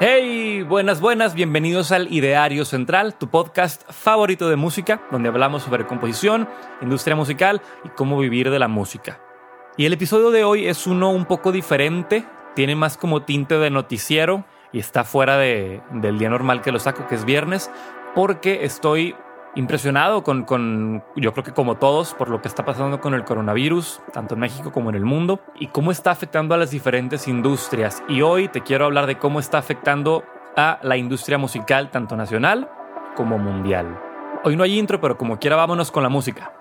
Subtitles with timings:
[0.00, 5.88] Hey, buenas, buenas, bienvenidos al Ideario Central, tu podcast favorito de música, donde hablamos sobre
[5.88, 6.48] composición,
[6.80, 9.20] industria musical y cómo vivir de la música.
[9.76, 12.24] Y el episodio de hoy es uno un poco diferente,
[12.54, 16.78] tiene más como tinte de noticiero y está fuera de, del día normal que lo
[16.78, 17.68] saco, que es viernes,
[18.14, 19.16] porque estoy
[19.54, 23.24] impresionado con, con, yo creo que como todos, por lo que está pasando con el
[23.24, 27.28] coronavirus, tanto en México como en el mundo, y cómo está afectando a las diferentes
[27.28, 28.02] industrias.
[28.08, 30.24] Y hoy te quiero hablar de cómo está afectando
[30.56, 32.68] a la industria musical, tanto nacional
[33.16, 33.98] como mundial.
[34.44, 36.52] Hoy no hay intro, pero como quiera vámonos con la música.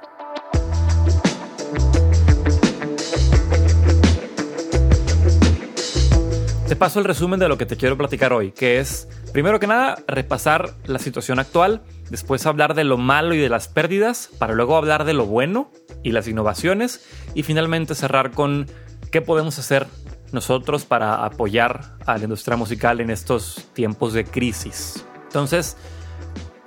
[6.67, 9.67] Te paso el resumen de lo que te quiero platicar hoy, que es, primero que
[9.67, 14.53] nada, repasar la situación actual, después hablar de lo malo y de las pérdidas, para
[14.53, 15.71] luego hablar de lo bueno
[16.03, 18.67] y las innovaciones, y finalmente cerrar con
[19.13, 19.87] qué podemos hacer
[20.34, 25.05] nosotros para apoyar a la industria musical en estos tiempos de crisis.
[25.24, 25.77] Entonces,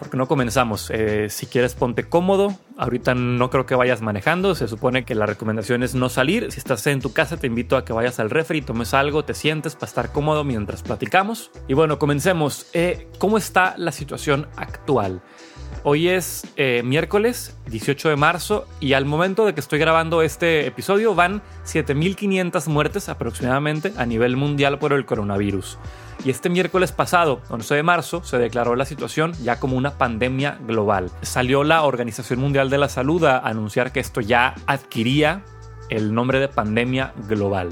[0.00, 0.90] porque no comenzamos.
[0.90, 2.56] Eh, si quieres, ponte cómodo.
[2.78, 4.54] Ahorita no creo que vayas manejando.
[4.54, 6.50] Se supone que la recomendación es no salir.
[6.50, 9.34] Si estás en tu casa, te invito a que vayas al refri, tomes algo, te
[9.34, 11.50] sientes para estar cómodo mientras platicamos.
[11.68, 12.66] Y bueno, comencemos.
[12.72, 15.20] Eh, ¿Cómo está la situación actual?
[15.82, 20.66] Hoy es eh, miércoles 18 de marzo y al momento de que estoy grabando este
[20.66, 25.78] episodio van 7.500 muertes aproximadamente a nivel mundial por el coronavirus.
[26.24, 30.58] Y este miércoles pasado, 11 de marzo, se declaró la situación ya como una pandemia
[30.66, 31.10] global.
[31.22, 35.42] Salió la Organización Mundial de la Salud a anunciar que esto ya adquiría
[35.88, 37.70] el nombre de pandemia global.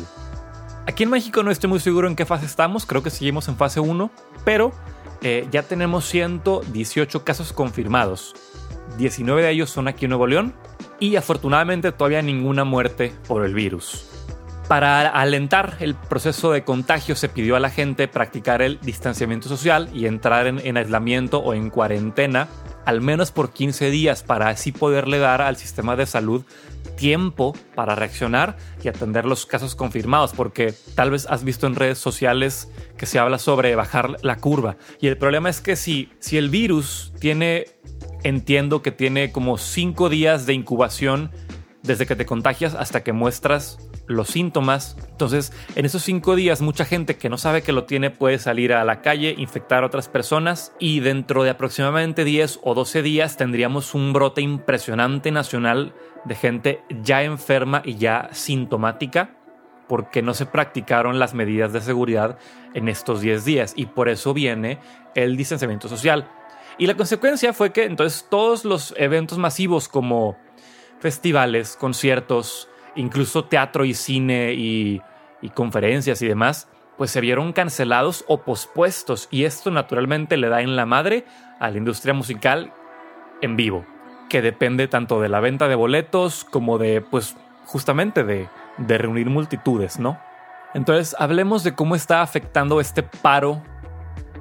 [0.87, 3.57] Aquí en México no estoy muy seguro en qué fase estamos, creo que seguimos en
[3.57, 4.11] fase 1,
[4.47, 4.73] pero
[5.21, 8.35] eh, ya tenemos 118 casos confirmados.
[8.97, 10.55] 19 de ellos son aquí en Nuevo León
[10.99, 14.18] y afortunadamente todavía ninguna muerte por el virus.
[14.69, 19.89] Para alentar el proceso de contagio se pidió a la gente practicar el distanciamiento social
[19.95, 22.49] y entrar en, en, aislamiento o en cuarentena
[22.85, 26.45] al menos por 15 días para así poderle dar al sistema de salud
[26.97, 31.99] tiempo para reaccionar y atender los casos confirmados, porque tal vez has visto en redes
[31.99, 34.77] sociales que se habla sobre bajar la curva.
[35.01, 37.67] Y el problema es que si, si el virus tiene,
[38.25, 41.31] entiendo que tiene como 5 días de incubación
[41.83, 44.97] desde que te contagias hasta que muestras los síntomas.
[45.11, 48.73] Entonces, en esos cinco días, mucha gente que no sabe que lo tiene puede salir
[48.73, 53.37] a la calle, infectar a otras personas y dentro de aproximadamente 10 o 12 días
[53.37, 59.37] tendríamos un brote impresionante nacional de gente ya enferma y ya sintomática
[59.89, 62.39] porque no se practicaron las medidas de seguridad
[62.75, 64.79] en estos 10 días y por eso viene
[65.15, 66.29] el distanciamiento social.
[66.77, 70.37] Y la consecuencia fue que entonces todos los eventos masivos como
[71.01, 72.68] festivales, conciertos,
[72.99, 75.01] incluso teatro y cine y,
[75.55, 80.75] conferencias y demás, pues se vieron cancelados o pospuestos y esto naturalmente le da en
[80.77, 81.25] la madre
[81.61, 82.73] a la industria musical
[83.41, 83.87] en vivo,
[84.29, 87.37] que depende tanto de la venta de boletos como de, pues,
[87.67, 88.49] justamente de,
[88.79, 90.19] de reunir multitudes, ¿no?
[90.75, 93.63] Entonces, hablemos de cómo está afectando este paro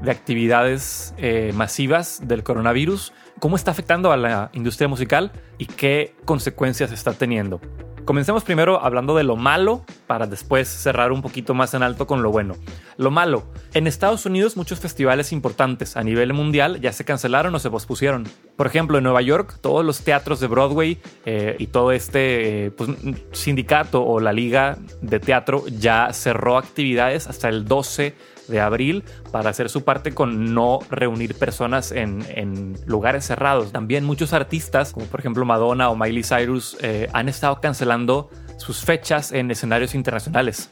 [0.02, 6.16] de actividades eh, masivas del coronavirus, cómo está afectando a la industria musical y qué
[6.26, 7.62] consecuencias está teniendo.
[8.08, 12.24] Comencemos primero hablando de lo malo para después cerrar un poquito más en alto con
[12.24, 12.56] lo bueno.
[12.96, 13.44] Lo malo.
[13.74, 18.26] En Estados Unidos muchos festivales importantes a nivel mundial ya se cancelaron o se pospusieron.
[18.56, 22.72] Por ejemplo, en Nueva York todos los teatros de Broadway eh, y todo este eh,
[22.72, 22.92] pues,
[23.34, 28.16] sindicato o la liga de teatro ya cerró actividades hasta el 12
[28.48, 33.72] de abril para hacer su parte con no reunir personas en, en lugares cerrados.
[33.72, 38.84] También muchos artistas, como por ejemplo Madonna o Miley Cyrus, eh, han estado cancelando sus
[38.84, 40.70] fechas en escenarios internacionales.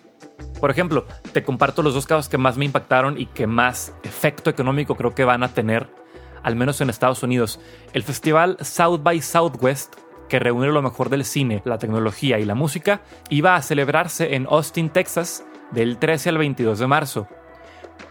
[0.59, 4.49] Por ejemplo, te comparto los dos casos que más me impactaron y que más efecto
[4.49, 5.87] económico creo que van a tener,
[6.43, 7.59] al menos en Estados Unidos.
[7.93, 9.95] El festival South by Southwest
[10.27, 14.47] que reúne lo mejor del cine, la tecnología y la música, iba a celebrarse en
[14.49, 17.27] Austin, Texas, del 13 al 22 de marzo.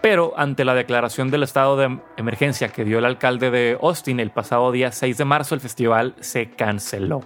[0.00, 4.30] Pero ante la declaración del estado de emergencia que dio el alcalde de Austin el
[4.30, 7.22] pasado día 6 de marzo, el festival se canceló.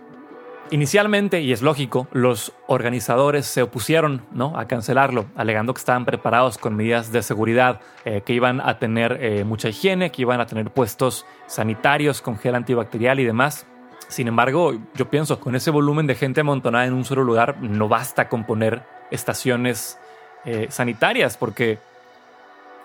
[0.71, 4.23] Inicialmente, y es lógico, los organizadores se opusieron
[4.55, 9.19] a cancelarlo, alegando que estaban preparados con medidas de seguridad, eh, que iban a tener
[9.23, 13.67] eh, mucha higiene, que iban a tener puestos sanitarios con gel antibacterial y demás.
[14.09, 17.89] Sin embargo, yo pienso, con ese volumen de gente amontonada en un solo lugar, no
[17.89, 19.99] basta con poner estaciones
[20.45, 21.79] eh, sanitarias, porque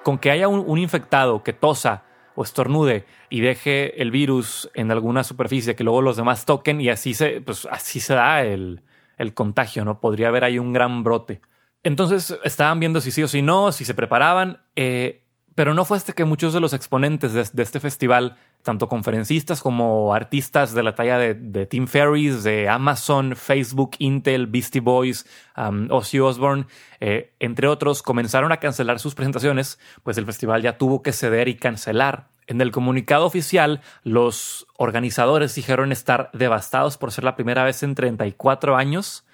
[0.04, 2.04] con que haya un, infectado que tosa
[2.36, 6.90] o estornude y deje el virus en alguna superficie que luego los demás toquen y
[6.90, 8.82] así se, pues así se da el,
[9.18, 10.00] el contagio, ¿no?
[10.00, 11.42] Podría haber ahí un gran brote.
[11.84, 14.62] Entonces estaban viendo si sí o si no, si se preparaban.
[14.76, 15.23] Eh,
[15.56, 20.14] Pero no fue hasta que muchos de los exponentes de, este festival, tanto conferencistas como
[20.14, 26.20] artistas de la talla de, Tim Ferriss, de Amazon, Facebook, Intel, Beastie Boys, um, Ozzy
[26.20, 26.66] Osbourne,
[27.00, 31.48] eh, entre otros, comenzaron a cancelar sus presentaciones, pues el festival ya tuvo que ceder
[31.48, 32.30] y cancelar.
[32.48, 37.96] En el comunicado oficial, los organizadores dijeron estar devastados por ser la primera vez en
[37.96, 39.26] 34 años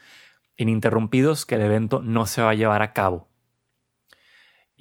[0.57, 3.28] ininterrumpidos que el evento no se va a llevar a cabo.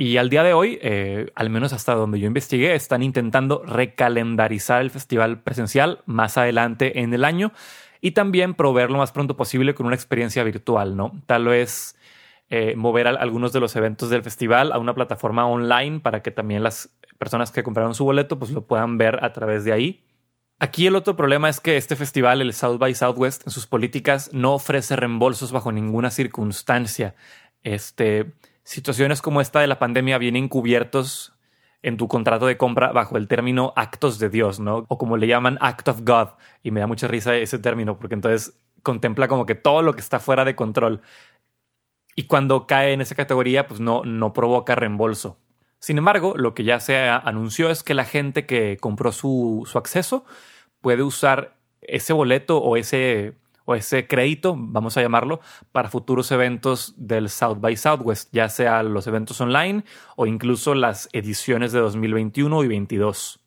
[0.01, 4.81] Y al día de hoy, eh, al menos hasta donde yo investigué, están intentando recalendarizar
[4.81, 7.51] el festival presencial más adelante en el año
[8.01, 11.21] y también proveer lo más pronto posible con una experiencia virtual, ¿no?
[11.27, 11.99] Tal vez
[12.49, 16.63] eh, mover algunos de los eventos del festival a una plataforma online para que también
[16.63, 20.05] las personas que compraron su boleto pues lo puedan ver a través de ahí.
[20.61, 24.33] Aquí el otro problema es que este festival, el South by Southwest, en sus políticas
[24.33, 27.17] no ofrece reembolsos bajo ninguna circunstancia.
[27.65, 28.33] Este,
[28.69, 31.33] situaciones como esta de la pandemia vienen cubiertos
[31.81, 34.85] en tu contrato de compra bajo el término actos de Dios, ¿no?
[34.89, 36.29] O como le llaman act of God.
[36.63, 40.01] Y me da mucha risa ese término porque entonces contempla como que todo lo que
[40.01, 41.01] está fuera de control.
[42.15, 45.39] Y cuando cae en esa categoría, pues no, no provoca reembolso.
[45.79, 49.79] Sin embargo, lo que ya se anunció es que la gente que compró su, su
[49.79, 50.27] acceso
[50.83, 53.35] puede usar ese boleto o ese
[53.69, 55.41] o ese crédito, vamos a llamarlo,
[55.73, 59.85] para futuros eventos del South by Southwest, ya sea los eventos online
[60.17, 63.41] o incluso las ediciones de 2021 y 2022.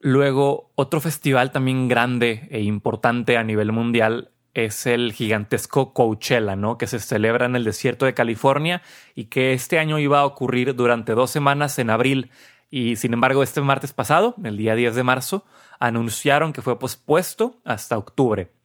[0.00, 6.76] Luego, otro festival también grande e importante a nivel mundial es el gigantesco Coachella, ¿no?
[6.76, 8.82] Que se celebra en el desierto de California
[9.14, 12.32] y que este año iba a ocurrir durante dos semanas en abril.
[12.70, 15.44] Y sin embargo, este martes pasado, el día 10 de marzo,
[15.78, 18.57] anunciaron que fue pospuesto hasta octubre.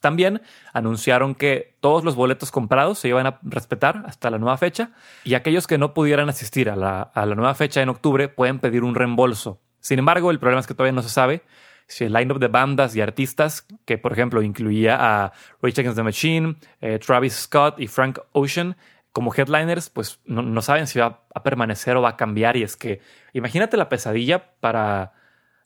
[0.00, 0.40] También
[0.72, 4.90] anunciaron que todos los boletos comprados se iban a respetar hasta la nueva fecha
[5.24, 8.94] y aquellos que no pudieran asistir a la, nueva fecha en octubre pueden pedir un
[8.94, 9.60] reembolso.
[9.80, 11.42] Sin embargo, el problema es que todavía no se sabe
[11.86, 16.02] si el line-up de bandas y artistas, que por ejemplo incluía a Rage Against the
[16.02, 18.76] Machine, eh, Travis Scott y Frank Ocean,
[19.12, 22.56] como headliners, pues no, no, saben si va a permanecer o va a cambiar.
[22.56, 23.00] Y es que
[23.32, 25.12] imagínate la pesadilla para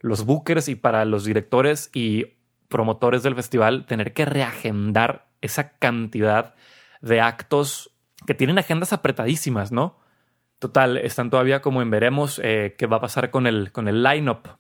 [0.00, 2.34] los bookers y para los directores y
[2.69, 6.55] promotores del festival tener que reagendar esa cantidad
[7.00, 7.90] de actos
[8.26, 9.99] que tienen agendas apretadísimas, ¿no?
[10.58, 14.02] Total, están todavía como en veremos eh, qué va a pasar con el, con el
[14.02, 14.56] line-up.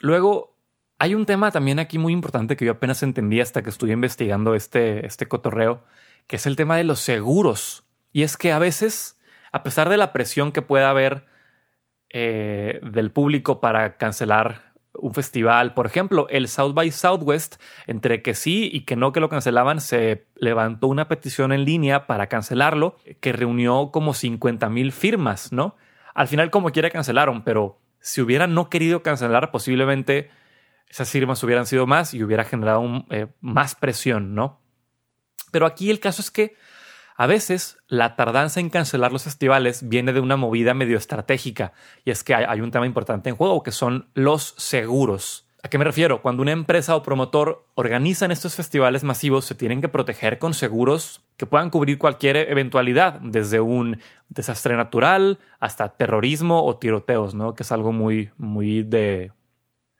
[0.00, 0.56] Luego,
[0.98, 4.54] hay un tema también aquí muy importante que yo apenas entendí hasta que estuve investigando
[4.54, 5.84] este, este cotorreo,
[6.26, 7.84] que es el tema de los seguros.
[8.12, 9.18] Y es que a veces,
[9.50, 11.26] a pesar de la presión que pueda haber
[12.10, 15.74] eh, del público para cancelar un festival.
[15.74, 17.56] Por ejemplo, el South by Southwest,
[17.86, 22.06] entre que sí y que no que lo cancelaban, se levantó una petición en línea
[22.06, 25.76] para cancelarlo que reunió como 50 mil firmas, ¿no?
[26.14, 30.30] Al final, como quiera, cancelaron, pero si hubieran no querido cancelar, posiblemente
[30.88, 34.60] esas firmas hubieran sido más y hubiera generado eh, más presión, ¿no?
[35.50, 36.54] Pero aquí el caso es que
[37.16, 41.72] a veces la tardanza en cancelar los festivales viene de una movida medio estratégica
[42.04, 45.46] y es que hay, un tema importante en juego que son los seguros.
[45.64, 46.22] ¿A qué me refiero?
[46.22, 51.22] Cuando una empresa o promotor organizan estos festivales masivos, se tienen que proteger con seguros
[51.36, 57.54] que puedan cubrir cualquier eventualidad, desde un desastre natural hasta terrorismo o tiroteos, ¿no?
[57.54, 59.30] Que es algo muy, muy de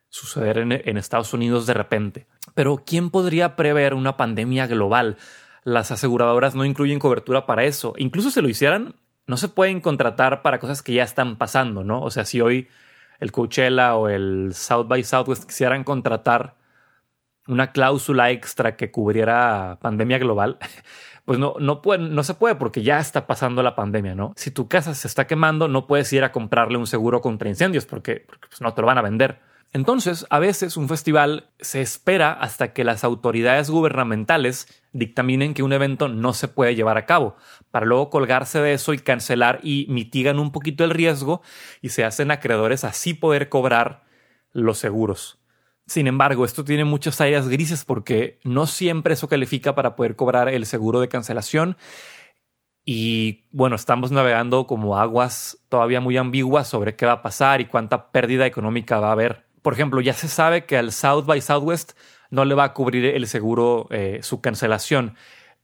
[0.09, 2.26] suceder en Estados Unidos de repente.
[2.54, 5.16] Pero ¿quién podría prever una pandemia global?
[5.64, 7.95] Las aseguradoras no incluyen cobertura para eso.
[7.97, 12.02] Incluso si lo hicieran, no se pueden contratar para cosas que ya están pasando, ¿no?
[12.02, 12.69] O sea, si hoy
[13.21, 16.57] el Coachella o el South by Southwest quisieran contratar
[17.47, 20.59] una cláusula extra que cubriera pandemia global,
[21.25, 24.33] pues no, no, no se puede porque ya está pasando la pandemia, ¿no?
[24.37, 27.87] Si tu casa se está quemando, no puedes ir a comprarle un seguro contra incendios
[27.87, 29.51] porque, pues no te lo van a vender.
[29.75, 35.73] Entonces, a veces un festival se espera hasta que las autoridades gubernamentales dictaminen que un
[35.73, 37.37] evento no se puede llevar a cabo,
[37.71, 41.41] para luego colgarse de eso y cancelar y mitigan un poquito el riesgo
[41.81, 44.05] y se hacen acreedores así poder cobrar
[44.52, 45.38] los seguros.
[45.87, 50.50] Sin embargo, esto tiene muchas áreas grises porque no siempre eso califica para poder cobrar
[50.50, 51.79] el seguro de cancelación
[52.85, 57.67] y bueno, estamos navegando como aguas todavía muy ambiguas sobre qué va a pasar y
[57.67, 61.40] cuánta pérdida económica va a haber por ejemplo, ya se sabe que al South by
[61.40, 61.92] Southwest
[62.31, 65.14] no le va a cubrir el seguro eh, su cancelación.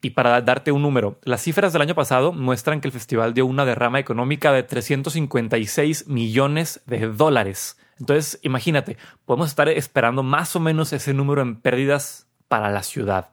[0.01, 3.47] Y para darte un número, las cifras del año pasado muestran que el festival dio
[3.47, 7.77] una derrama económica de 356 millones de dólares.
[7.99, 13.31] Entonces, imagínate, podemos estar esperando más o menos ese número en pérdidas para la ciudad.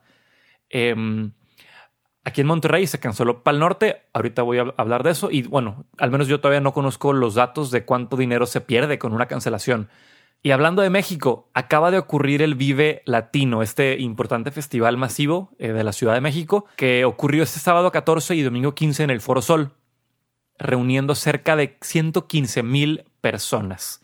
[0.70, 1.32] Em,
[2.28, 5.86] Aquí en Monterrey se canceló Pal Norte, ahorita voy a hablar de eso y bueno,
[6.00, 9.28] al menos yo todavía no conozco los datos de cuánto dinero se pierde con una
[9.28, 9.90] cancelación.
[10.46, 15.70] Y hablando de México, acaba de ocurrir el Vive Latino, este importante festival masivo eh,
[15.70, 19.22] de la Ciudad de México, que ocurrió este sábado 14 y domingo 15 en el
[19.22, 19.72] Foro Sol,
[20.60, 24.04] reuniendo cerca de 115 mil personas.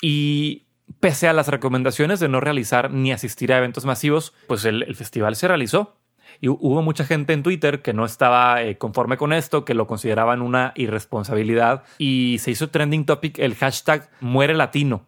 [0.00, 0.68] Y
[1.00, 5.34] pese a las recomendaciones de no realizar ni asistir a eventos masivos, pues el, festival
[5.34, 5.96] se realizó.
[6.40, 9.88] Y hubo mucha gente en Twitter que no estaba eh, conforme con esto, que lo
[9.88, 15.06] consideraban una irresponsabilidad y se hizo trending topic el hashtag muere latino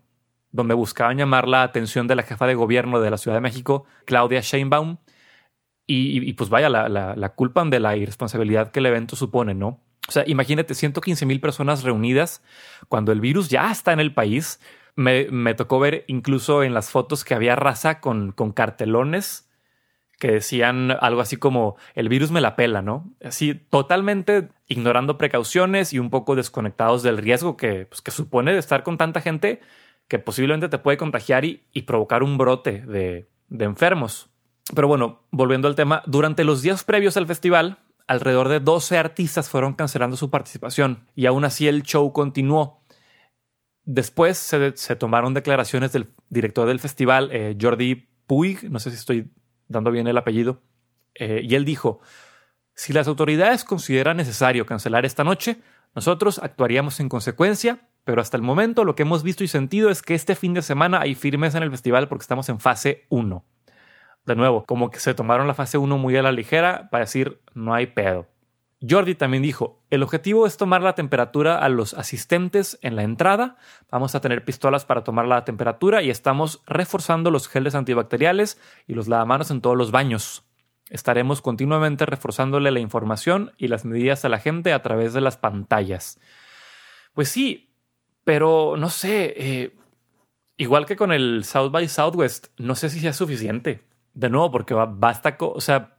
[0.52, 3.84] donde buscaban llamar la atención de la jefa de gobierno de la Ciudad de México,
[4.04, 4.98] Claudia Sheinbaum,
[5.90, 9.80] y, pues vaya, la, la, culpan de la irresponsabilidad que el evento supone, ¿no?
[10.06, 12.42] O sea, imagínate 115 mil personas reunidas
[12.88, 14.60] cuando el virus ya está en el país.
[14.96, 19.48] Me, me, tocó ver incluso en las fotos que había raza con, con cartelones
[20.18, 23.12] que decían algo así como el virus me la pela, ¿no?
[23.22, 28.82] Así totalmente ignorando precauciones y un poco desconectados del riesgo que, pues, que supone estar
[28.82, 29.60] con tanta gente
[30.08, 34.30] que posiblemente te puede contagiar y, provocar un brote de, de enfermos.
[34.74, 39.48] Pero bueno, volviendo al tema, durante los días previos al festival, alrededor de 12 artistas
[39.48, 42.82] fueron cancelando su participación y aún así el show continuó.
[43.84, 49.30] Después se, tomaron declaraciones del director del festival, eh, Jordi Puig, no sé si estoy
[49.68, 50.62] dando bien el apellido,
[51.14, 52.00] eh, y él dijo,
[52.74, 55.60] si las autoridades consideran necesario cancelar esta noche,
[55.94, 60.00] nosotros actuaríamos en consecuencia pero hasta el momento lo que hemos visto y sentido es
[60.00, 63.44] que este fin de semana hay firmes en el festival porque estamos en fase 1.
[64.24, 67.42] De nuevo, como que se tomaron la fase 1 muy a la ligera para decir
[67.52, 68.26] no hay pedo.
[68.80, 73.56] Jordi también dijo, el objetivo es tomar la temperatura a los asistentes en la entrada,
[73.90, 78.94] vamos a tener pistolas para tomar la temperatura y estamos reforzando los geles antibacteriales y
[78.94, 80.44] los lavamanos en todos los baños.
[80.88, 85.36] Estaremos continuamente reforzándole la información y las medidas a la gente a través de las
[85.36, 86.18] pantallas.
[87.12, 87.67] Pues sí,
[88.28, 89.73] pero no sé, eh,
[90.58, 93.87] igual que con el South by Southwest, no sé si sea suficiente.
[94.12, 95.97] De nuevo, porque basta, o sea,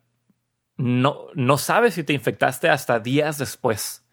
[0.78, 4.08] no, no sabes si te infectaste hasta días después.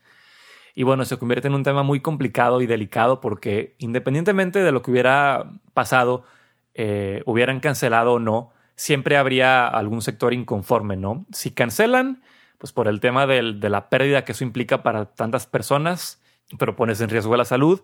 [0.75, 4.81] Y bueno, se convierte en un tema muy complicado y delicado porque independientemente de lo
[4.81, 6.25] que hubiera pasado,
[6.73, 11.27] eh, hubieran cancelado o no, siempre habría algún sector inconforme, ¿no?
[11.33, 12.23] Si cancelan,
[12.57, 16.23] pues por el tema de la pérdida que eso implica para tantas personas,
[16.59, 17.83] pero pones en riesgo la salud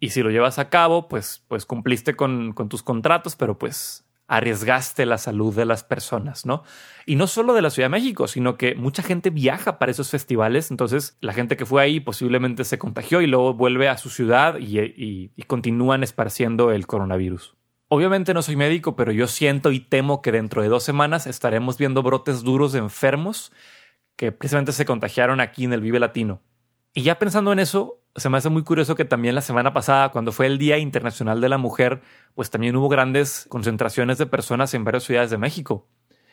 [0.00, 5.04] y si lo llevas a cabo, pues, pues cumpliste con, tus contratos, pero pues arriesgaste
[5.06, 6.62] la salud de las personas, ¿no?
[7.04, 10.08] Y no solo de la Ciudad de México, sino que mucha gente viaja para esos
[10.08, 14.08] festivales, entonces la gente que fue ahí posiblemente se contagió y luego vuelve a su
[14.08, 17.56] ciudad y, y, y continúan esparciendo el coronavirus.
[17.88, 21.76] Obviamente no soy médico, pero yo siento y temo que dentro de dos semanas estaremos
[21.76, 23.52] viendo brotes duros de enfermos
[24.14, 26.40] que precisamente se contagiaron aquí en el Vive Latino.
[26.94, 30.10] Y ya pensando en eso, se me hace muy curioso que también la semana pasada,
[30.10, 32.02] cuando fue el Día Internacional de la Mujer,
[32.34, 35.88] pues también hubo grandes concentraciones de personas en varias ciudades de México.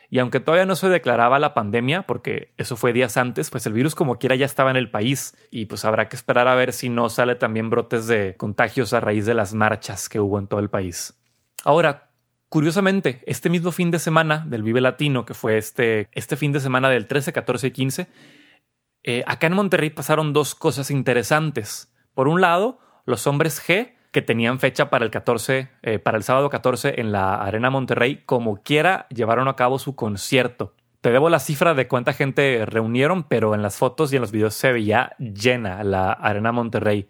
[0.09, 3.73] Y aunque todavía no se declaraba la pandemia, porque eso fue días antes, pues el
[3.73, 6.71] virus como quiera ya estaba en el país y pues habrá que esperar a ver
[6.71, 10.47] si no sale también brotes de contagios a raíz de las marchas que hubo en
[10.47, 11.19] todo el país.
[11.65, 12.09] Ahora,
[12.47, 16.61] curiosamente, este mismo fin de semana del Vive Latino, que fue este, este fin de
[16.61, 18.07] semana del 13, 14 y 15,
[19.07, 21.89] eh, acá en Monterrey pasaron dos cosas interesantes.
[22.13, 26.23] Por un lado, los hombres G, que tenían fecha para el 14, eh, para el
[26.23, 30.73] sábado 14 en la Arena Monterrey, como quiera, llevaron a cabo su concierto.
[30.99, 34.33] Te debo la cifra de cuánta gente reunieron, pero en las fotos y en los
[34.33, 37.07] videos se veía llena la Arena Monterrey.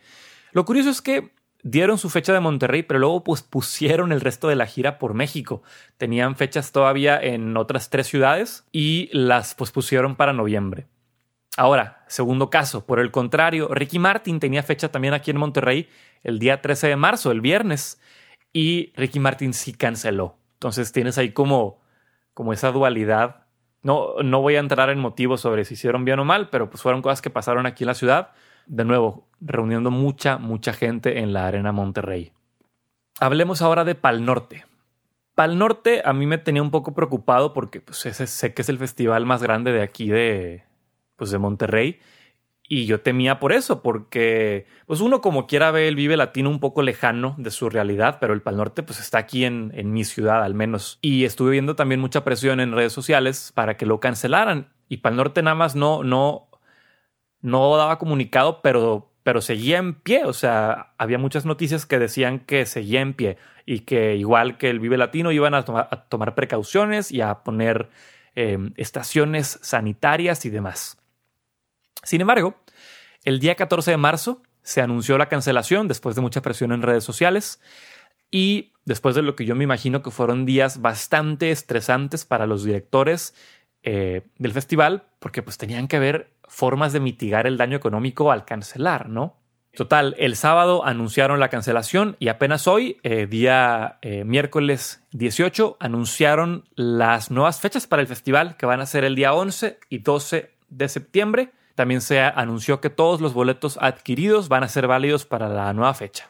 [0.51, 1.31] Lo curioso es que
[1.63, 5.63] dieron su fecha de Monterrey, pero luego pusieron el resto de la gira por México.
[5.97, 10.85] Tenían fechas todavía en otras tres ciudades y las pusieron para noviembre.
[11.57, 15.89] Ahora, segundo caso, por el contrario, Ricky Martin tenía fecha también aquí en Monterrey
[16.23, 17.99] el día 13 de marzo, el viernes,
[18.53, 20.37] y Ricky Martin sí canceló.
[20.53, 21.81] Entonces tienes ahí como,
[22.35, 23.47] como esa dualidad.
[23.81, 26.83] No, no voy a entrar en motivos sobre si hicieron bien o mal, pero pues
[26.83, 28.31] fueron cosas que pasaron aquí en la ciudad.
[28.67, 32.33] De nuevo, reuniendo mucha, mucha gente en la Arena Monterrey.
[33.19, 34.65] Hablemos ahora de Pal Norte.
[35.33, 38.69] Pal Norte a mí me tenía un poco preocupado porque pues, ese sé que es
[38.69, 40.66] el festival más grande de aquí de,
[41.17, 41.99] pues de Monterrey.
[42.69, 46.59] Y yo temía por eso, porque pues uno como quiera ve el Vive Latino un
[46.59, 50.03] poco lejano de su realidad, pero el Pal Norte pues está aquí en, en mi
[50.03, 50.99] ciudad al menos.
[51.01, 54.73] Y estuve viendo también mucha presión en redes sociales para que lo cancelaran.
[54.89, 56.49] Y Pal Norte nada más no, no,
[57.41, 60.25] no daba comunicado, pero, pero seguía en pie.
[60.25, 64.69] O sea, había muchas noticias que decían que seguía en pie y que igual que
[64.69, 67.89] el Vive Latino iban a, tomar precauciones y a poner
[68.35, 70.97] em, estaciones sanitarias y demás.
[72.03, 72.55] Sin embargo,
[73.23, 77.03] el día 14 de marzo se anunció la cancelación después de mucha presión en redes
[77.03, 77.61] sociales
[78.31, 82.63] y después de lo que yo me imagino que fueron días bastante estresantes para los
[82.63, 83.33] directores
[83.83, 88.45] eh, del festival, porque pues tenían que ver formas de mitigar el daño económico al
[88.45, 89.37] cancelar, ¿no?
[89.77, 96.65] Total, el sábado anunciaron la cancelación y apenas hoy, eh, día eh, miércoles 18, anunciaron
[96.75, 100.51] las nuevas fechas para el festival que van a ser el día 11 y 12
[100.69, 101.51] de septiembre.
[101.77, 105.93] También se anunció que todos los boletos adquiridos van a ser válidos para la nueva
[105.93, 106.27] fecha.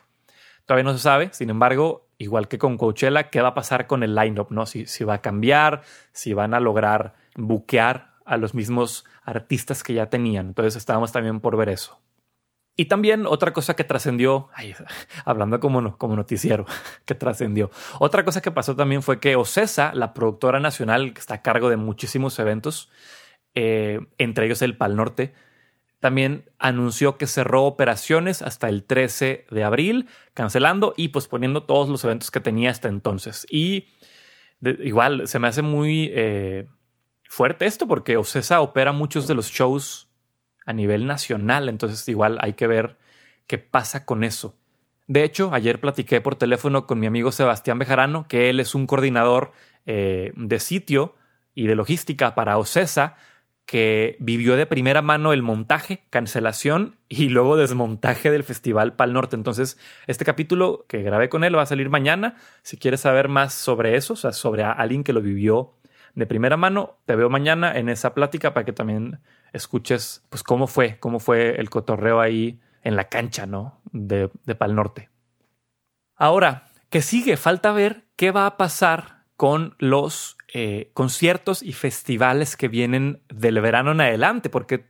[0.66, 4.04] Todavía no se sabe, sin embargo, igual que con Coachella, qué va a pasar con
[4.04, 4.66] el lineup, ¿no?
[4.66, 10.10] Si, va a cambiar, si van a lograr buquear a los mismos artistas que ya
[10.10, 10.48] tenían.
[10.48, 11.98] Entonces estábamos también por ver eso.
[12.76, 14.50] Y también otra cosa que trascendió,
[15.24, 16.66] hablando como, como noticiero,
[17.06, 17.72] que trascendió.
[18.00, 21.70] Otra cosa que pasó también fue que Ocesa, la productora nacional que está a cargo
[21.70, 22.92] de muchísimos eventos,
[23.60, 25.34] eh, entre ellos el Pal Norte,
[26.00, 32.04] también anunció que cerró operaciones hasta el 13 de abril, cancelando y posponiendo todos los
[32.04, 33.48] eventos que tenía hasta entonces.
[33.50, 33.88] Y
[34.62, 36.68] igual se me hace muy eh,
[37.24, 40.08] fuerte esto porque Ocesa opera muchos de los shows
[40.68, 42.98] a nivel nacional, entonces igual hay que ver
[43.48, 44.56] qué pasa con eso.
[45.08, 48.86] De hecho, ayer platiqué por teléfono con mi amigo Sebastián Bejarano, que él es un
[48.86, 49.52] coordinador
[49.88, 51.16] eh, de sitio
[51.56, 53.16] y de logística para OCESA,
[53.68, 59.36] que vivió de primera mano el montaje, cancelación y luego desmontaje del Festival Pal Norte.
[59.36, 62.38] Entonces, este capítulo que grabé con él va a salir mañana.
[62.64, 65.74] Si quieres saber más sobre eso, o sea, sobre alguien que lo vivió
[66.16, 69.20] de primera mano, te veo mañana en esa plática para que también
[69.52, 73.82] escuches pues cómo fue, cómo fue el cotorreo ahí en la cancha, ¿no?
[73.92, 75.10] De, de Pal Norte.
[76.16, 77.36] Ahora, ¿qué sigue?
[77.36, 83.60] Falta ver qué va a pasar con los eh, conciertos y festivales que vienen del
[83.60, 84.86] verano en adelante, porque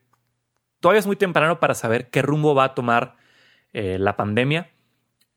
[0.80, 3.15] todavía es muy temprano para saber qué rumbo va a tomar
[3.74, 4.70] eh, la pandemia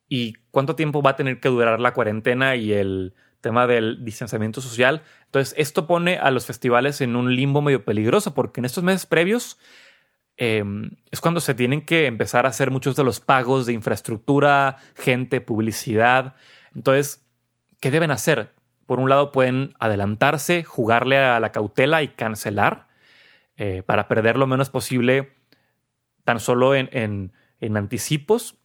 [0.09, 4.61] y cuánto tiempo va a tener que durar la cuarentena y el tema del distanciamiento
[4.61, 5.03] social.
[5.25, 9.07] Entonces, esto pone a los festivales en un limbo medio peligroso, porque en estos meses
[9.07, 9.59] previos
[10.37, 14.77] em, es cuando se tienen que empezar a hacer muchos de los pagos de infraestructura,
[14.97, 16.35] gente, publicidad.
[16.75, 17.27] Entonces,
[17.81, 18.53] ¿qué deben hacer?
[18.91, 22.89] Por un lado, pueden adelantarse, jugarle a la cautela y cancelar
[23.57, 25.33] eh, para perder lo menos posible
[26.25, 26.91] tan solo en,
[27.61, 28.59] en anticipos.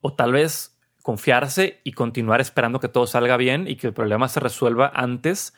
[0.00, 4.26] O tal vez confiarse y continuar esperando que todo salga bien y que el problema
[4.28, 5.52] se resuelva antes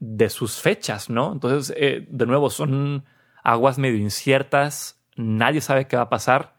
[0.00, 1.32] de sus fechas, ¿no?
[1.32, 3.04] Entonces, eh, de nuevo, son
[3.44, 6.56] aguas medio inciertas, nadie sabe qué va a pasar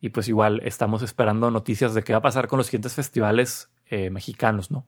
[0.00, 3.74] y pues igual estamos esperando noticias de qué va a pasar con los siguientes festivales
[3.86, 4.86] eh, mexicanos, ¿no?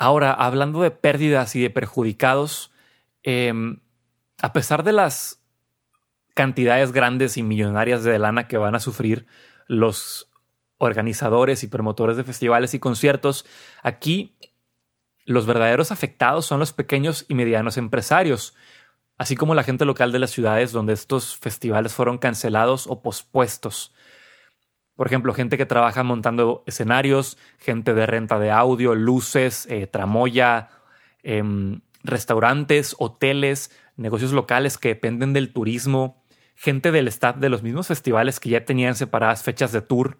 [0.00, 2.72] Ahora, hablando de pérdidas y de perjudicados,
[3.22, 3.80] em,
[4.40, 5.44] a pesar de las
[6.32, 9.26] cantidades grandes y millonarias de lana que van a sufrir
[9.66, 10.30] los
[10.78, 13.44] organizadores y promotores de festivales y conciertos,
[13.82, 14.38] aquí
[15.26, 18.54] los verdaderos afectados son los pequeños y medianos empresarios,
[19.18, 23.92] así como la gente local de las ciudades donde estos festivales fueron cancelados o pospuestos.
[24.96, 30.68] Por ejemplo, gente que trabaja montando escenarios, gente de renta de audio, luces, eh, tramoya,
[31.22, 36.22] em, restaurantes, hoteles, negocios locales que dependen del turismo,
[36.54, 40.18] gente del staff de los mismos festivales que ya tenían separadas fechas de tour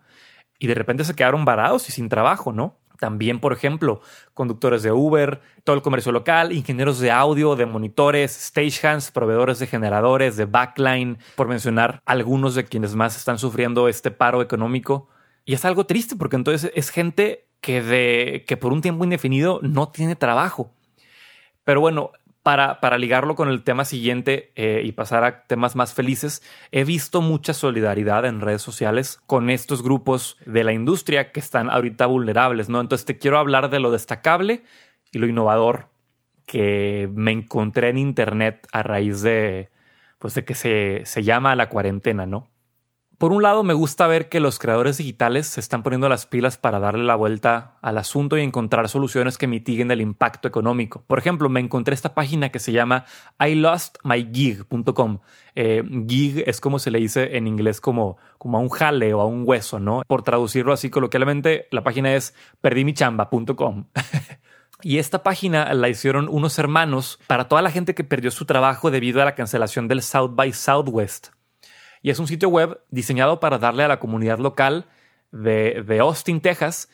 [0.58, 2.78] y de repente se quedaron varados y sin trabajo, ¿no?
[3.00, 4.02] También, por ejemplo,
[4.34, 9.66] conductores de Uber, todo el comercio local, ingenieros de audio, de monitores, stagehands, proveedores de
[9.66, 15.08] generadores, de backline, por mencionar algunos de quienes más están sufriendo este paro económico.
[15.46, 19.60] Y es algo triste porque entonces es gente que, de, que por un tiempo indefinido
[19.62, 20.74] no tiene trabajo.
[21.64, 25.92] Pero bueno, para, para, ligarlo con el tema siguiente eh, y pasar a temas más
[25.94, 31.40] felices, he visto mucha solidaridad en redes sociales con estos grupos de la industria que
[31.40, 32.80] están ahorita vulnerables, ¿no?
[32.80, 34.62] Entonces te quiero hablar de lo destacable
[35.12, 35.88] y lo innovador
[36.46, 39.70] que me encontré en internet a raíz de,
[40.18, 42.49] pues de que se, se llama la cuarentena, ¿no?
[43.20, 46.56] Por un lado, me gusta ver que los creadores digitales se están poniendo las pilas
[46.56, 51.04] para darle la vuelta al asunto y encontrar soluciones que mitiguen el impacto económico.
[51.06, 53.04] Por ejemplo, me encontré esta página que se llama
[53.38, 55.18] ilostmygig.com.
[55.54, 59.20] Eh, gig es como se le dice en inglés como, como a un jale o
[59.20, 60.00] a un hueso, ¿no?
[60.06, 63.84] Por traducirlo así coloquialmente, la página es perdimichamba.com.
[64.82, 68.90] Y esta página la hicieron unos hermanos para toda la gente que perdió su trabajo
[68.90, 71.38] debido a la cancelación del South by Southwest
[72.02, 74.86] y es un sitio web diseñado para darle a la comunidad local
[75.32, 76.88] de, Austin, Texas,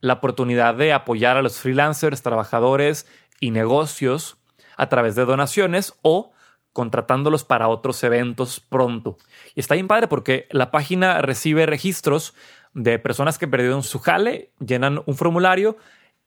[0.00, 3.06] la oportunidad de apoyar a los freelancers, trabajadores
[3.40, 4.38] y negocios
[4.76, 6.32] a través de donaciones o
[6.72, 9.18] contratándolos para otros eventos pronto.
[9.54, 12.34] Y está bien padre porque la página recibe registros
[12.72, 15.76] de personas que perdieron su jale, llenan un formulario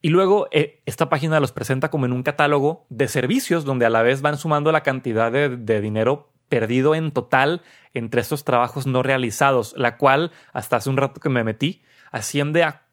[0.02, 3.90] y luego eh, esta página los presenta como en un catálogo de servicios donde a
[3.90, 7.62] la vez van sumando la cantidad de, de dinero perdido en total
[7.94, 11.82] entre estos trabajos no realizados, la cual hasta hace un rato que me metí
[12.12, 12.86] asciende a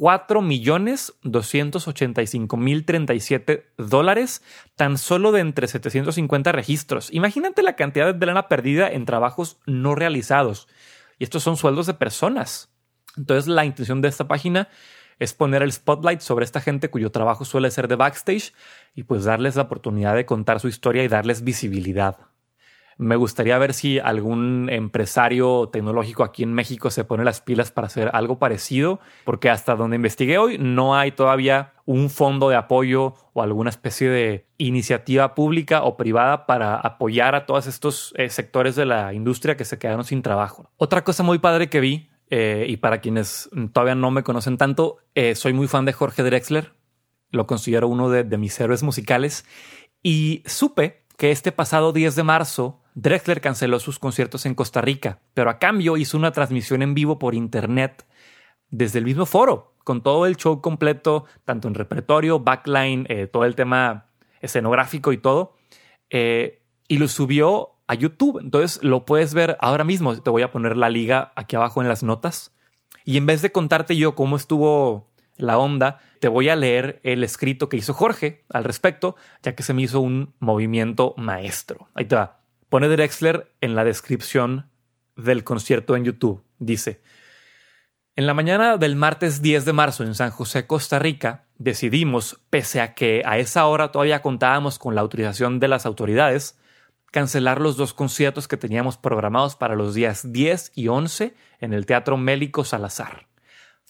[0.00, 4.42] 4 millones 285 mil 37 dólares
[4.74, 7.12] tan solo de entre 750 registros.
[7.12, 10.68] Imagínate la cantidad de lana perdida en trabajos no realizados.
[11.18, 12.72] Y estos son sueldos de personas.
[13.18, 14.68] Entonces la intención de esta página
[15.18, 18.54] es poner el spotlight sobre esta gente cuyo trabajo suele ser de backstage
[18.94, 22.29] y pues darles la oportunidad de contar su historia y darles visibilidad.
[23.00, 27.86] Me gustaría ver si algún empresario tecnológico aquí en México se pone las pilas para
[27.86, 33.14] hacer algo parecido, porque hasta donde investigué hoy no hay todavía un fondo de apoyo
[33.32, 38.76] o alguna especie de iniciativa pública o privada para apoyar a todos estos eh, sectores
[38.76, 40.70] de la industria que se quedaron sin trabajo.
[40.76, 44.98] Otra cosa muy padre que vi, eh, y para quienes todavía no me conocen tanto,
[45.14, 46.74] eh, soy muy fan de Jorge Drexler,
[47.30, 49.46] lo considero uno de mis héroes musicales,
[50.02, 55.20] y supe que este pasado 10 de marzo Drexler canceló sus conciertos en Costa Rica,
[55.34, 58.04] pero a cambio hizo una transmisión en vivo por internet
[58.70, 63.44] desde el mismo foro, con todo el show completo, tanto en repertorio, backline, eh, todo
[63.44, 64.06] el tema
[64.40, 65.56] escenográfico y todo,
[66.10, 68.38] eh, y lo subió a YouTube.
[68.40, 70.20] Entonces lo puedes ver ahora mismo.
[70.20, 72.52] Te voy a poner la liga aquí abajo en las notas.
[73.04, 77.24] Y en vez de contarte yo cómo estuvo la onda, te voy a leer el
[77.24, 81.88] escrito que hizo Jorge al respecto, ya que se me hizo un movimiento maestro.
[81.94, 82.39] Ahí te va.
[82.70, 84.70] Pone Drexler en la descripción
[85.16, 86.44] del concierto en YouTube.
[86.60, 87.02] Dice,
[88.14, 92.80] en la mañana del martes 10 de marzo en San José, Costa Rica, decidimos, pese
[92.80, 96.58] a que a esa hora todavía contábamos con la autorización de las autoridades,
[97.10, 101.86] cancelar los dos conciertos que teníamos programados para los días 10 y 11 en el
[101.86, 103.29] Teatro Mélico Salazar.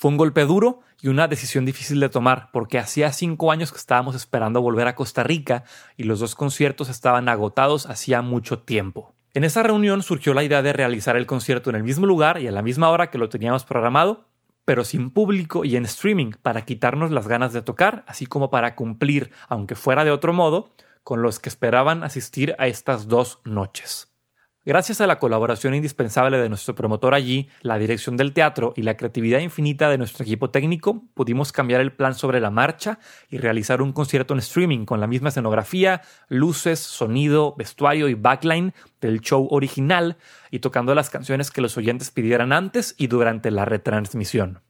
[0.01, 3.77] Fue un golpe duro y una decisión difícil de tomar, porque hacía cinco años que
[3.77, 5.65] estábamos esperando volver a Costa Rica
[5.99, 9.13] y los dos conciertos estaban agotados hacía mucho tiempo.
[9.35, 12.47] En esa reunión surgió la idea de realizar el concierto en el mismo lugar y
[12.47, 14.25] a la misma hora que lo teníamos programado,
[14.65, 18.77] pero sin público y en streaming, para quitarnos las ganas de tocar, así como para
[18.77, 24.10] cumplir, aunque fuera de otro modo, con los que esperaban asistir a estas dos noches.
[24.66, 28.94] Gracias a la colaboración indispensable de nuestro promotor allí, la dirección del teatro y la
[28.94, 32.99] creatividad infinita de nuestro equipo técnico, pudimos cambiar el plan sobre la marcha
[33.31, 38.75] y realizar un concierto en streaming con la misma escenografía, luces, sonido, vestuario y backline
[39.01, 40.18] del show original
[40.51, 44.61] y tocando las canciones que los oyentes pidieran antes y durante la retransmisión.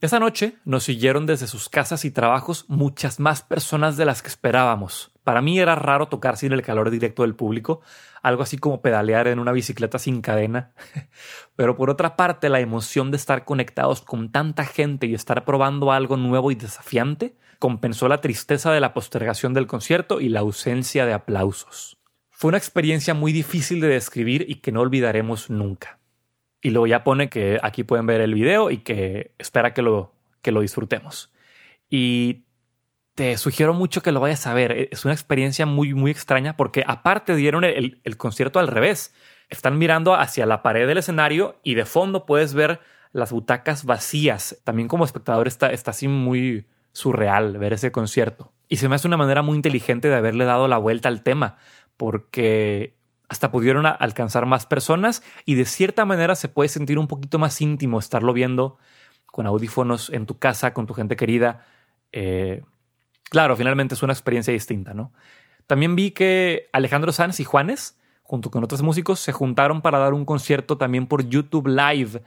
[0.00, 4.28] Esa noche nos siguieron desde sus casas y trabajos muchas más personas de las que
[4.28, 5.10] esperábamos.
[5.24, 7.80] Para mí era raro tocar sin el calor directo del público,
[8.22, 10.70] algo así como pedalear en una bicicleta sin cadena.
[11.56, 15.90] Pero por otra parte, la emoción de estar conectados con tanta gente y estar probando
[15.90, 21.06] algo nuevo y desafiante compensó la tristeza de la postergación del concierto y la ausencia
[21.06, 21.98] de aplausos.
[22.30, 25.97] Fue una experiencia muy difícil de describir y que no olvidaremos nunca.
[26.60, 30.12] Y luego ya pone que aquí pueden ver el video y que espera que lo,
[30.42, 31.32] que lo disfrutemos.
[31.88, 32.44] Y
[33.18, 34.88] te sugiero mucho que lo vayas a ver.
[34.92, 39.12] Es una experiencia muy, muy extraña porque aparte dieron el, concierto al revés.
[39.48, 42.80] Están mirando hacia la pared del escenario y de fondo puedes ver
[43.12, 44.60] las butacas vacías.
[44.64, 48.52] También como espectador está, está así muy surreal ver ese concierto.
[48.68, 51.56] Y se me hace una manera muy inteligente de haberle dado la vuelta al tema
[51.96, 52.97] porque
[53.28, 57.60] hasta pudieron alcanzar más personas y de cierta manera se puede sentir un poquito más
[57.60, 58.78] íntimo estarlo viendo
[59.26, 61.66] con audífonos en tu casa, con tu gente querida.
[62.12, 62.62] Eh,
[63.24, 65.12] claro, finalmente es una experiencia distinta, ¿no?
[65.66, 70.14] También vi que Alejandro Sanz y Juanes, junto con otros músicos, se juntaron para dar
[70.14, 72.22] un concierto también por YouTube Live.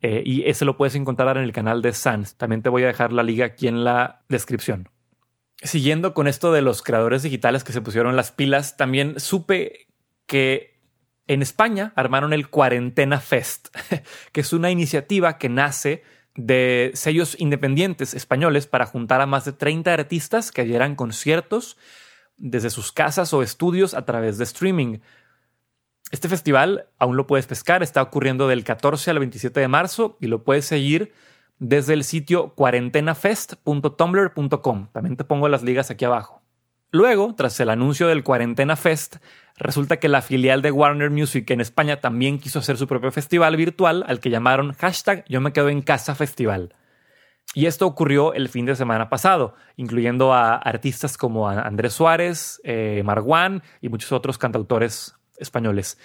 [0.00, 2.36] Eh, y ese lo puedes encontrar en el canal de Sanz.
[2.36, 4.88] También te voy a dejar la liga aquí en la descripción.
[5.62, 9.89] Siguiendo con esto de los creadores digitales que se pusieron las pilas, también supe
[10.30, 10.80] que
[11.26, 13.76] en España armaron el Cuarentena Fest,
[14.32, 16.04] que es una iniciativa que nace
[16.36, 21.76] de sellos independientes españoles para juntar a más de 30 artistas que dieran conciertos
[22.36, 24.98] desde sus casas o estudios a través de streaming.
[26.12, 30.28] Este festival aún lo puedes pescar, está ocurriendo del 14 al 27 de marzo y
[30.28, 31.12] lo puedes seguir
[31.58, 34.88] desde el sitio cuarentenafest.tumblr.com.
[34.92, 36.40] También te pongo las ligas aquí abajo.
[36.92, 39.16] Luego, tras el anuncio del Cuarentena Fest,
[39.60, 43.56] resulta que la filial de Warner Music en España también quiso hacer su propio festival
[43.56, 46.74] virtual al que llamaron hashtag Yo me quedo en casa festival.
[47.54, 53.02] Y esto ocurrió el fin de semana pasado, incluyendo a artistas como Andrés Suárez, eh,
[53.04, 55.98] Marguán y muchos otros cantautores españoles.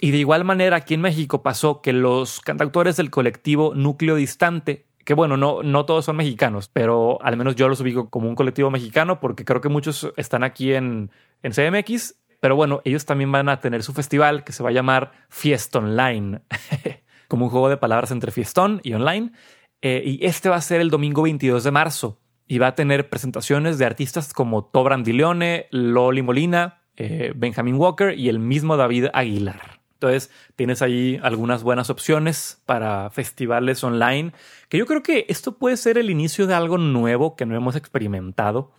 [0.00, 4.86] Y de igual manera aquí en México pasó que los cantautores del colectivo Núcleo Distante,
[5.04, 8.34] que bueno, no, no todos son mexicanos, pero al menos yo los ubico como un
[8.34, 11.10] colectivo mexicano porque creo que muchos están aquí en,
[11.42, 14.72] en CMX, pero bueno, ellos también van a tener su festival que se va a
[14.72, 16.42] llamar Fiesta Online,
[17.28, 19.32] como un juego de palabras entre fiestón y online.
[19.80, 23.08] Eh, y este va a ser el domingo 22 de marzo y va a tener
[23.08, 29.06] presentaciones de artistas como Tobran Leone, Loli Molina, eh, Benjamin Walker y el mismo David
[29.12, 29.78] Aguilar.
[29.94, 34.32] Entonces, tienes ahí algunas buenas opciones para festivales online,
[34.68, 37.74] que yo creo que esto puede ser el inicio de algo nuevo que no hemos
[37.74, 38.72] experimentado.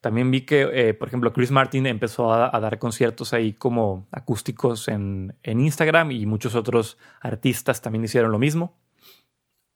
[0.00, 4.88] También vi que, eh, por ejemplo, Chris Martin empezó a, dar conciertos ahí como acústicos
[4.88, 8.76] en, Instagram y muchos otros artistas también hicieron lo mismo.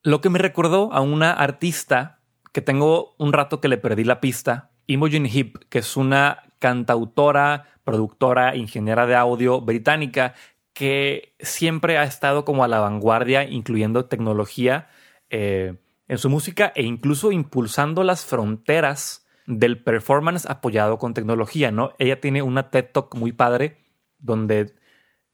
[0.02, 2.20] Lo que me recordó a una artista
[2.52, 7.66] que tengo un rato que le perdí la pista, Imogen Heap, que es una cantautora,
[7.84, 10.34] productora, ingeniera de audio británica
[10.72, 14.88] que siempre ha estado como a la vanguardia, incluyendo tecnología
[15.28, 15.74] eh,
[16.08, 21.92] en su música e incluso impulsando las fronteras del performance apoyado con tecnología, ¿no?
[21.98, 23.78] Ella tiene una TED Talk muy padre
[24.18, 24.74] donde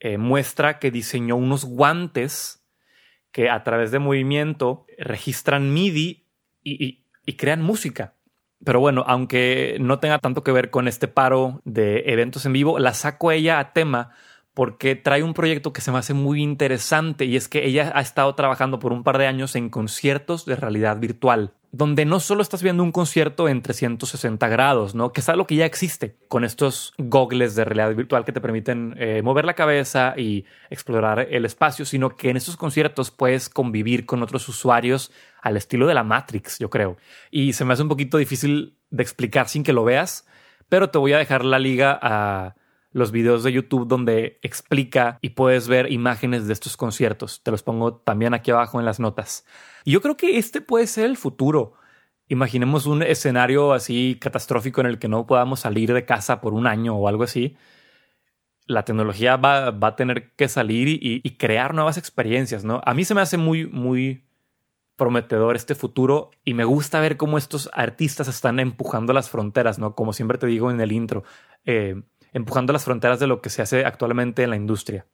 [0.00, 2.64] eh, muestra que diseñó unos guantes
[3.30, 6.24] que a través de movimiento registran MIDI
[6.62, 7.02] y,
[7.36, 8.14] crean música.
[8.64, 12.78] Pero bueno, aunque no tenga tanto que ver con este paro de eventos en vivo,
[12.78, 14.12] la saco ella a tema
[14.54, 18.00] porque trae un proyecto que se me hace muy interesante y es que ella ha
[18.00, 22.42] estado trabajando por un par de años en conciertos de realidad virtual donde no solo
[22.42, 25.12] estás viendo un concierto en 360 grados, ¿no?
[25.12, 28.94] Que es algo que ya existe con estos gogles de realidad virtual que te permiten
[28.98, 34.06] eh, mover la cabeza y explorar el espacio, sino que en estos conciertos puedes convivir
[34.06, 36.96] con otros usuarios al estilo de la Matrix, yo creo.
[37.30, 40.26] Y se me hace un poquito difícil de explicar sin que lo veas,
[40.68, 42.54] pero te voy a dejar la liga a
[42.96, 47.42] los videos de YouTube donde explica y puedes ver imágenes de estos conciertos.
[47.42, 49.44] Te los pongo también aquí abajo en las notas.
[49.84, 51.74] Y yo creo que este puede ser el futuro.
[52.26, 56.66] Imaginemos un escenario así catastrófico en el que no podamos salir de casa por un
[56.66, 57.58] año o algo así.
[58.64, 62.80] La tecnología va, a tener que salir y, y, crear nuevas experiencias, ¿no?
[62.82, 64.24] A mí se me hace muy, muy
[64.96, 69.94] prometedor este futuro y me gusta ver cómo estos artistas están empujando las fronteras, ¿no?
[69.94, 71.24] Como siempre te digo en el intro,
[71.66, 72.02] eh,
[72.36, 75.06] empujando las fronteras de lo que se hace actualmente en la industria.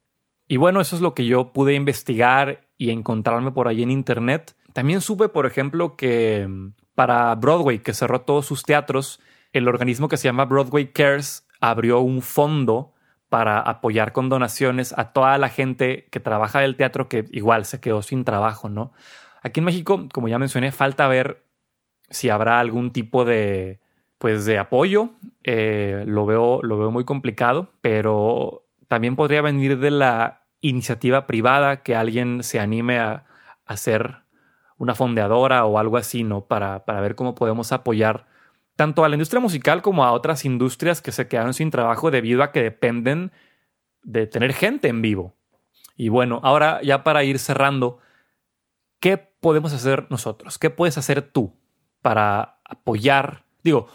[0.48, 4.56] Y bueno, eso es lo que yo pude investigar y encontrarme por ahí en internet.
[4.72, 9.20] También supe, por ejemplo, que mm, para Broadway, que cerró todos sus teatros,
[9.52, 12.92] el organismo que se llama Broadway Cares abrió un fondo
[13.28, 17.78] para apoyar con donaciones a toda la gente que trabaja del teatro que igual se
[17.78, 18.92] quedó sin trabajo, ¿no?
[19.42, 21.44] Aquí en México, como ya mencioné, falta ver
[22.10, 23.78] si habrá algún tipo de,
[24.18, 25.12] pues, de apoyo.
[25.44, 31.82] Eh, lo, veo, lo veo muy complicado, pero también podría venir de la iniciativa privada
[31.82, 33.24] que alguien se anime a
[33.66, 34.22] hacer
[34.76, 36.46] una fondeadora o algo así, ¿no?
[36.46, 38.26] Para, para ver cómo podemos apoyar
[38.76, 42.42] tanto a la industria musical como a otras industrias que se quedaron sin trabajo debido
[42.42, 43.32] a que dependen
[44.02, 45.34] de tener gente en vivo.
[45.96, 47.98] Y bueno, ahora ya para ir cerrando,
[48.98, 50.58] ¿qué podemos hacer nosotros?
[50.58, 51.54] ¿Qué puedes hacer tú
[52.00, 53.44] para apoyar?
[53.62, 53.88] Digo,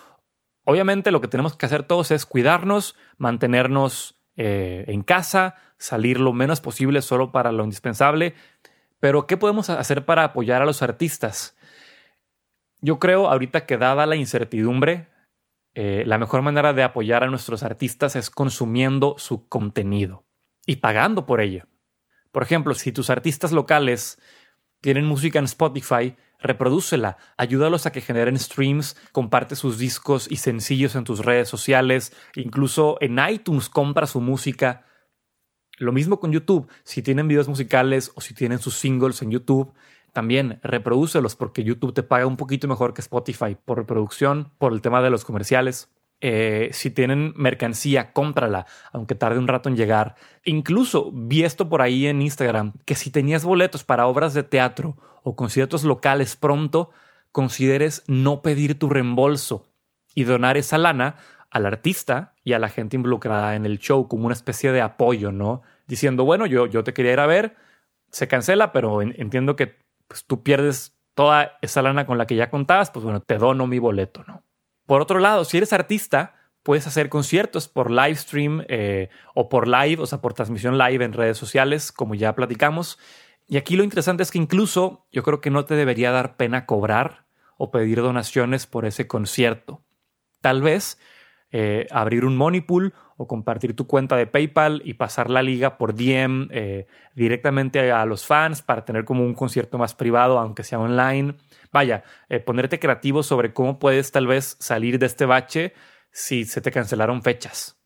[0.68, 6.34] obviamente lo que tenemos que hacer todos es cuidarnos, mantenernos eh, en casa, salir lo
[6.34, 8.36] menos posible solo para lo indispensable,
[9.00, 11.56] pero, ¿qué podemos hacer para apoyar a los artistas?
[12.82, 15.08] Yo creo ahorita que dada la incertidumbre,
[15.74, 20.26] eh, la mejor manera de apoyar a nuestros artistas es consumiendo su contenido
[20.66, 21.66] y pagando por ello.
[22.32, 24.20] Por ejemplo, si tus artistas locales
[24.82, 30.96] tienen música en Spotify, reprodúcela, ayúdalos a que generen streams, comparte sus discos y sencillos
[30.96, 34.86] en tus redes sociales, incluso en iTunes compra su música
[35.78, 36.68] lo mismo con YouTube.
[36.84, 39.74] Si tienen videos musicales o si tienen sus singles en YouTube,
[40.12, 44.82] también reprodúcelos porque YouTube te paga un poquito mejor que Spotify por reproducción, por el
[44.82, 45.90] tema de los comerciales.
[46.20, 50.16] Eh, si tienen mercancía, cómprala, aunque tarde un rato en llegar.
[50.44, 54.98] Incluso vi esto por ahí en Instagram, que si tenías boletos para obras de teatro
[55.24, 56.90] o conciertos locales pronto,
[57.32, 59.68] consideres no pedir tu reembolso
[60.16, 61.18] y donar esa lana
[61.52, 65.32] al artista y a la gente involucrada en el show como una especie de apoyo,
[65.32, 65.62] ¿no?
[65.86, 67.56] Diciendo, bueno, yo, yo te quería ir a ver,
[68.10, 69.78] se cancela, pero entiendo que
[70.08, 73.68] pues, tú pierdes toda esa lana con la que ya contabas, pues bueno, te dono
[73.68, 74.44] mi boleto, ¿no?
[74.88, 79.68] Por otro lado, si eres artista, puedes hacer conciertos por live stream eh, o por
[79.68, 82.98] live, o sea, por transmisión live en redes sociales, como ya platicamos.
[83.48, 86.66] Y aquí lo interesante es que incluso yo creo que no te debería dar pena
[86.66, 87.26] cobrar
[87.58, 89.84] o pedir donaciones por ese concierto.
[90.42, 90.98] Tal vez
[91.52, 95.78] eh, abrir un money pool o compartir tu cuenta de PayPal y pasar la liga
[95.78, 100.64] por DM eh, directamente a los fans para tener como un concierto más privado, aunque
[100.64, 101.36] sea online.
[101.72, 105.74] Vaya, eh, ponerte creativo sobre cómo puedes tal vez salir de este bache
[106.12, 107.78] si se te cancelaron fechas.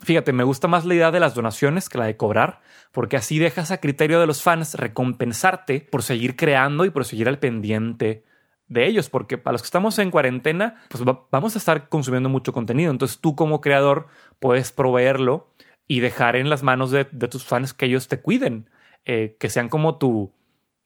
[0.00, 2.60] Fíjate, me gusta más la idea de las donaciones que la de cobrar,
[2.92, 7.28] porque así dejas a criterio de los fans recompensarte por seguir creando y por seguir
[7.28, 8.24] al pendiente
[8.68, 12.52] de ellos, porque para los que estamos en cuarentena, pues vamos a estar consumiendo mucho
[12.52, 12.90] contenido.
[12.90, 14.06] Entonces tú como creador
[14.38, 15.52] puedes proveerlo
[15.86, 18.68] y dejar en las manos de, tus fans que ellos te cuiden,
[19.04, 20.32] eh, que sean como tu,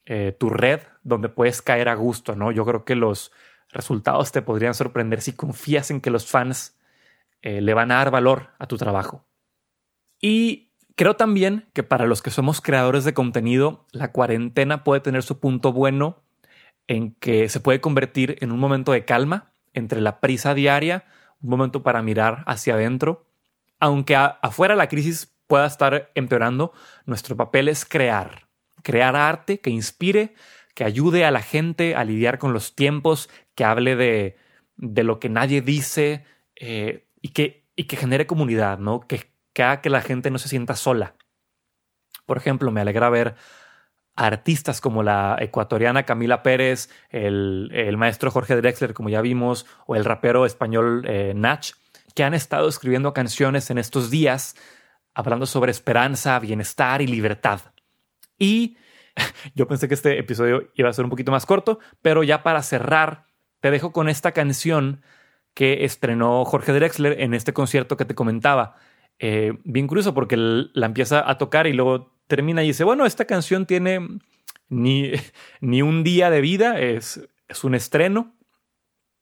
[0.05, 2.51] eh, tu red donde puedes caer a gusto, ¿no?
[2.51, 3.31] Yo creo que los
[3.69, 6.77] resultados te podrían sorprender si confías en que los fans
[7.41, 9.25] eh, le van a dar valor a tu trabajo.
[10.21, 15.23] Y creo también que para los que somos creadores de contenido, la cuarentena puede tener
[15.23, 16.23] su punto bueno
[16.87, 21.05] en que se puede convertir en un momento de calma entre la prisa diaria,
[21.41, 23.25] un momento para mirar hacia adentro.
[23.79, 26.73] Aunque afuera la crisis pueda estar empeorando,
[27.05, 28.47] nuestro papel es crear,
[28.81, 30.35] crear arte que inspire,
[30.73, 34.37] que ayude a la gente a lidiar con los tiempos, que hable de,
[34.77, 39.01] de lo que nadie dice, eh, y que, y que genere comunidad, ¿no?
[39.01, 41.15] Que, que haga que la gente no se sienta sola.
[42.25, 43.35] Por ejemplo, me alegra ver
[44.15, 49.95] artistas como la ecuatoriana Camila Pérez, el, el, maestro Jorge Drexler, como ya vimos, o
[49.95, 51.71] el rapero español eh, Nach,
[52.13, 54.55] que han estado escribiendo canciones en estos días
[55.15, 57.61] hablando sobre esperanza, bienestar y libertad.
[58.37, 58.77] Y
[59.55, 62.61] yo pensé que este episodio iba a ser un poquito más corto, pero ya para
[62.61, 63.25] cerrar,
[63.59, 65.01] te dejo con esta canción
[65.53, 68.75] que estrenó Jorge Drexler en este concierto que te comentaba.
[69.19, 73.25] Eh, bien curioso porque la empieza a tocar y luego termina y dice, bueno, esta
[73.25, 74.07] canción tiene
[74.69, 75.11] ni,
[75.61, 78.35] ni un día de vida, es, es un estreno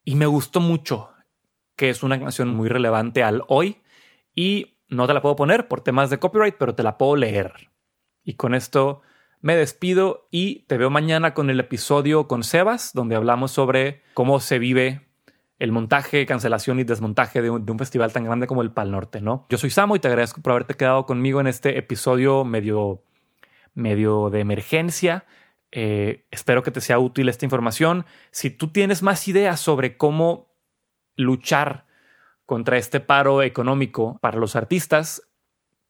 [0.03, 1.09] y me gustó mucho,
[1.75, 3.81] que es una canción muy relevante al hoy
[4.35, 7.71] y no te la puedo poner por temas de copyright, pero te la puedo leer.
[8.23, 9.01] Y con esto
[9.39, 14.39] me despido y te veo mañana con el episodio con Sebas, donde hablamos sobre cómo
[14.39, 15.10] se vive
[15.61, 19.45] el montaje, cancelación y desmontaje de un, festival tan grande como el Pal Norte, ¿no?
[19.47, 23.03] Yo soy Samo y te agradezco por haberte quedado conmigo en este episodio medio,
[23.75, 25.23] medio de emergencia.
[25.71, 28.07] Eh, espero que te sea útil esta información.
[28.31, 30.51] Si tú tienes más ideas sobre cómo
[31.15, 31.85] luchar
[32.47, 35.29] contra este paro económico para los artistas,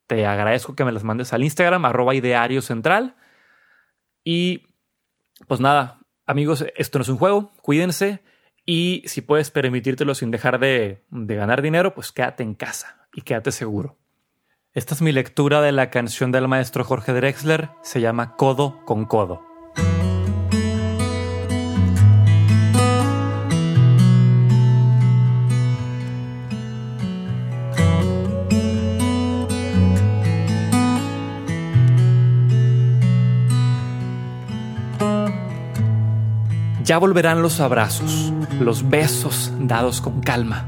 [0.05, 3.15] te agradezco que me las mandes al Instagram, arroba ideario central.
[4.25, 4.67] Y
[5.47, 8.21] pues nada, amigos, esto no es un juego, cuídense
[8.73, 13.51] y si puedes permitírtelo sin dejar de, ganar dinero, pues quédate en casa y quédate
[13.51, 13.97] seguro.
[14.71, 19.03] Esta es mi lectura de la canción del maestro Jorge Drexler, se llama Codo con
[19.03, 19.50] Codo.
[36.91, 40.67] Ya volverán los abrazos, los besos dados con calma.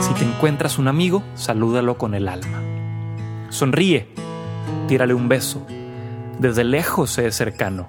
[0.00, 2.62] Si te encuentras un amigo, salúdalo con el alma.
[3.48, 4.08] Sonríe,
[4.86, 5.66] tírale un beso.
[6.38, 7.88] Desde lejos se es cercano.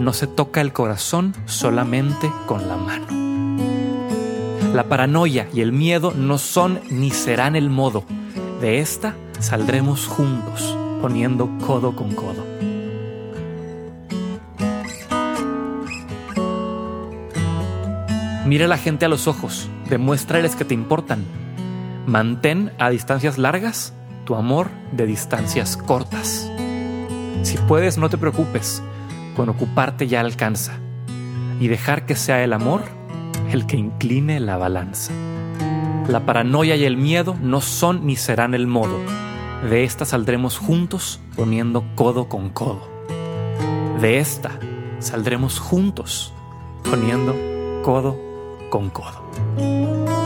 [0.00, 3.06] No se toca el corazón solamente con la mano.
[4.74, 8.02] La paranoia y el miedo no son ni serán el modo.
[8.60, 12.49] De esta saldremos juntos, poniendo codo con codo.
[18.50, 21.24] Mira a la gente a los ojos, demuéstrales que te importan.
[22.08, 26.50] Mantén a distancias largas tu amor de distancias cortas.
[27.42, 28.82] Si puedes, no te preocupes,
[29.36, 30.80] con ocuparte ya alcanza.
[31.60, 32.82] Y dejar que sea el amor
[33.52, 35.12] el que incline la balanza.
[36.08, 38.98] La paranoia y el miedo no son ni serán el modo.
[39.70, 42.82] De esta saldremos juntos poniendo codo con codo.
[44.00, 44.58] De esta
[44.98, 46.34] saldremos juntos
[46.82, 47.36] poniendo
[47.84, 48.29] codo
[48.70, 50.19] con codo.